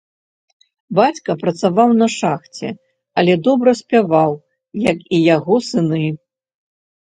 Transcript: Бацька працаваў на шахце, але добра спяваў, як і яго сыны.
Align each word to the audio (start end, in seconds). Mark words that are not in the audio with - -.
Бацька 0.99 1.35
працаваў 1.43 1.89
на 1.99 2.07
шахце, 2.15 2.67
але 3.21 3.33
добра 3.51 3.77
спяваў, 3.83 4.31
як 4.91 4.97
і 5.07 5.17
яго 5.35 5.55
сыны. 5.73 6.05